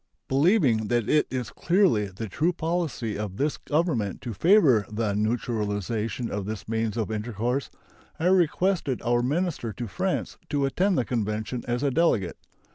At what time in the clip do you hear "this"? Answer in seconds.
3.37-3.57, 6.47-6.67